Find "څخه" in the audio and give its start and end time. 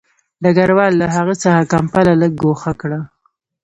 1.43-1.69